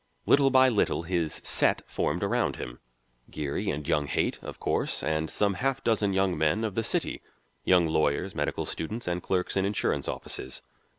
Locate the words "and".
3.69-3.87, 5.03-5.29, 9.07-9.21